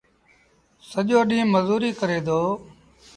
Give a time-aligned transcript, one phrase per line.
[0.89, 2.39] سڄو ڏيٚݩهݩ مزوريٚ ڪري دو۔